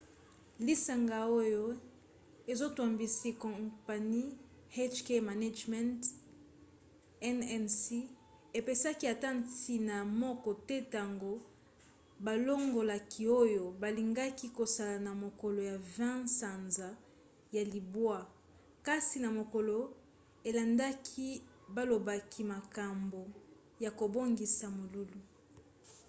lisanga 0.65 1.19
oyo 1.39 1.63
ezotambwisi 2.51 3.29
kompani 3.43 4.21
hk 4.93 5.07
management 5.29 6.01
inc. 7.29 7.75
epesaki 8.59 9.05
ata 9.13 9.29
ntina 9.39 9.95
moko 10.21 10.49
te 10.67 10.77
tanga 10.93 11.31
balongolaki 12.25 13.23
oyo 13.41 13.63
balingaki 13.81 14.47
kosala 14.57 14.95
na 15.07 15.11
mokolo 15.23 15.59
ya 15.71 15.77
20 15.77 16.37
sanza 16.39 16.89
ya 17.55 17.63
libwa 17.73 18.17
kasi 18.87 19.15
na 19.23 19.29
mokolo 19.39 19.75
elandaki 20.49 21.27
balobelaki 21.75 22.41
makambo 22.53 23.21
ya 23.83 23.89
kobongisa 23.99 24.65
molulu 24.77 25.19